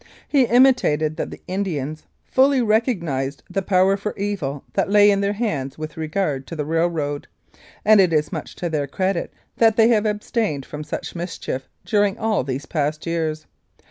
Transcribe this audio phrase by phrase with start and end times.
[0.27, 5.21] He intimated that the Indians fully recog nised the power for evil that lay in
[5.21, 7.27] their hands with regard to the railroad,
[7.85, 12.17] and it is much to their credit that they have abstained from such mischief during
[12.17, 13.45] all these past years.